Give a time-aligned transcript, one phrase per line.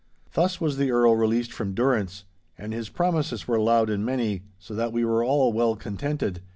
[0.33, 2.23] Thus was the Earl released from durance,
[2.57, 6.41] and his promises were loud and many, so that we were all well contented.